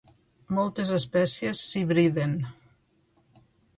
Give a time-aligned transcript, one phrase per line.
[0.59, 2.35] Moltes espècies s'hibriden.